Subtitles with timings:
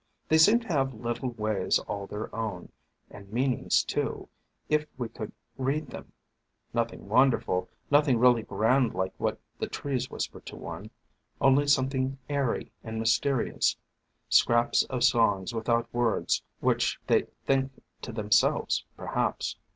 [0.29, 2.71] They seem to have little ways all their own,
[3.11, 4.29] and meanings, too,
[4.67, 6.11] if we could read them,
[6.73, 10.89] nothing wonderful, nothing really grand like what the trees whisper to one,
[11.39, 13.77] only something airy and mysterious,—
[14.27, 17.69] scraps of songs without words which they think
[18.01, 19.55] to themselves perhaps."